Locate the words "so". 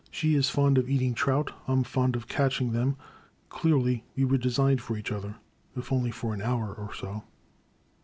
6.91-7.23